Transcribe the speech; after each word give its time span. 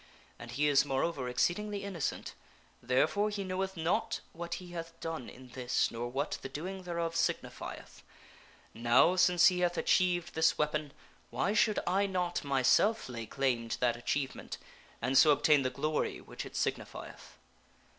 And 0.39 0.49
he 0.49 0.67
is, 0.67 0.83
moreover, 0.83 1.29
exceedingly 1.29 1.83
innocent. 1.83 2.33
Therefore 2.81 3.29
he 3.29 3.43
knoweth 3.43 3.77
not 3.77 4.21
what 4.33 4.55
he 4.55 4.69
hath 4.71 4.99
done 4.99 5.29
in 5.29 5.49
this 5.49 5.91
nor 5.91 6.07
what 6.09 6.39
the 6.41 6.49
doing 6.49 6.81
thereof 6.81 7.13
signi 7.13 7.41
sirj 7.41 7.41
^ 7.41 7.41
aykee 7.41 7.41
p. 7.41 7.49
fieth. 7.83 8.01
Now, 8.73 9.15
since 9.15 9.47
he 9.49 9.59
hath 9.59 9.77
achieved 9.77 10.33
this 10.33 10.57
weapon, 10.57 10.91
why 11.29 11.53
should 11.53 11.75
etk 11.77 11.83
the 11.85 11.91
sword 11.91 12.01
I 12.01 12.05
not 12.07 12.43
myself 12.43 13.09
lay 13.09 13.27
claim 13.27 13.69
to 13.69 13.79
that 13.79 13.95
achievement, 13.95 14.57
and 15.03 15.15
so 15.15 15.29
obtain 15.29 15.61
the 15.61 15.69
f 15.69 15.75
or 15.75 15.77
hls 15.77 15.77
own 15.77 15.81
glory 15.91 16.21
which 16.21 16.47
it 16.47 16.55
signifieth." 16.55 17.37